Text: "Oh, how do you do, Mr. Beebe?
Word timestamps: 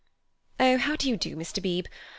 "Oh, 0.59 0.79
how 0.79 0.95
do 0.95 1.07
you 1.07 1.15
do, 1.15 1.35
Mr. 1.35 1.61
Beebe? 1.61 1.87